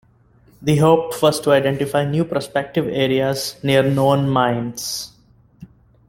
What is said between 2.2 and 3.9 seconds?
prospective areas near